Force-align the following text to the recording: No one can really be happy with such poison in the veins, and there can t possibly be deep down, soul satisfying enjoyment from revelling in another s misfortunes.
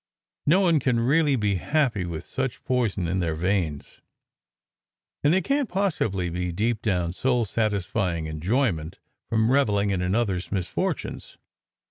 No 0.47 0.61
one 0.61 0.79
can 0.79 0.99
really 0.99 1.35
be 1.35 1.57
happy 1.57 2.05
with 2.05 2.25
such 2.25 2.63
poison 2.63 3.07
in 3.07 3.19
the 3.19 3.35
veins, 3.35 4.01
and 5.23 5.31
there 5.31 5.41
can 5.43 5.67
t 5.67 5.71
possibly 5.71 6.27
be 6.31 6.51
deep 6.51 6.81
down, 6.81 7.13
soul 7.13 7.45
satisfying 7.45 8.25
enjoyment 8.25 8.97
from 9.29 9.51
revelling 9.51 9.91
in 9.91 10.01
another 10.01 10.37
s 10.37 10.51
misfortunes. 10.51 11.37